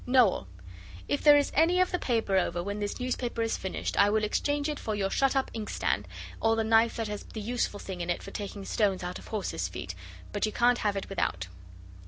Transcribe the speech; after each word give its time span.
Noel. 0.07 0.47
If 1.07 1.21
there 1.21 1.37
is 1.37 1.51
any 1.53 1.79
of 1.79 1.91
the 1.91 1.99
paper 1.99 2.35
over 2.35 2.63
when 2.63 2.79
this 2.79 2.99
newspaper 2.99 3.43
is 3.43 3.55
finished, 3.55 3.95
I 3.99 4.09
will 4.09 4.23
exchange 4.23 4.67
it 4.67 4.79
for 4.79 4.95
your 4.95 5.11
shut 5.11 5.35
up 5.35 5.51
inkstand, 5.53 6.07
or 6.41 6.55
the 6.55 6.63
knife 6.63 6.95
that 6.95 7.07
has 7.07 7.23
the 7.23 7.39
useful 7.39 7.79
thing 7.79 8.01
in 8.01 8.09
it 8.09 8.23
for 8.23 8.31
taking 8.31 8.65
stones 8.65 9.03
out 9.03 9.19
of 9.19 9.27
horses' 9.27 9.67
feet, 9.67 9.93
but 10.33 10.47
you 10.47 10.51
can't 10.51 10.79
have 10.79 10.97
it 10.97 11.07
without. 11.07 11.45